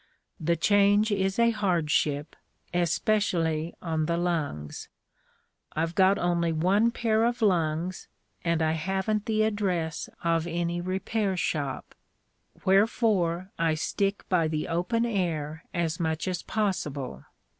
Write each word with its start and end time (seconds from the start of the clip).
The 0.39 0.55
change 0.55 1.11
is 1.11 1.37
a 1.37 1.51
hardship, 1.51 2.35
especially 2.73 3.75
on 3.83 4.07
the 4.07 4.17
lungs. 4.17 4.89
I've 5.73 5.93
got 5.93 6.17
only 6.17 6.51
one 6.51 6.89
pair 6.89 7.23
of 7.23 7.43
lungs, 7.43 8.07
and 8.43 8.63
I 8.63 8.71
haven't 8.71 9.27
the 9.27 9.43
address 9.43 10.09
of 10.23 10.47
any 10.47 10.81
repair 10.81 11.37
shop. 11.37 11.93
Wherefore 12.65 13.51
I 13.59 13.75
stick 13.75 14.27
by 14.27 14.47
the 14.47 14.69
open 14.69 15.05
air 15.05 15.65
as 15.71 15.99
much 15.99 16.27
as 16.27 16.41
possible. 16.41 17.25